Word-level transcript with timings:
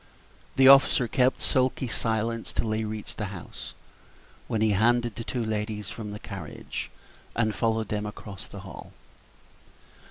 The 0.55 0.67
officer 0.67 1.07
kept 1.07 1.43
sulky 1.43 1.87
silence 1.87 2.51
till 2.51 2.71
they 2.71 2.83
reached 2.85 3.17
the 3.17 3.25
house, 3.25 3.75
when 4.47 4.61
he 4.61 4.71
handed 4.71 5.15
the 5.15 5.23
two 5.23 5.45
ladies 5.45 5.89
from 5.91 6.09
the 6.09 6.17
carriage, 6.17 6.89
and 7.35 7.53
followed 7.53 7.89
them 7.89 8.07
across 8.07 8.47
the 8.47 8.61
hall. 8.61 8.93